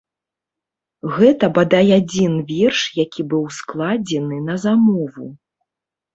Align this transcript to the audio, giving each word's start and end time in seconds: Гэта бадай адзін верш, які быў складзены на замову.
Гэта 1.17 1.49
бадай 1.57 1.87
адзін 1.99 2.33
верш, 2.51 2.81
які 3.03 3.27
быў 3.35 3.43
складзены 3.59 4.43
на 4.51 4.59
замову. 4.67 5.29